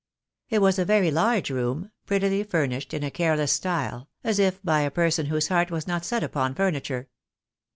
[0.49, 4.59] It was a very large room, prettily furnished in a care less style, as if
[4.63, 7.07] by a person whose heart was not set upon furniture.